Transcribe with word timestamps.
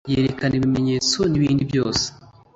yerekana 0.11 0.53
ibimenyetso 0.59 1.17
n 1.31 1.33
ibindi 1.37 1.63
byose 1.71 2.05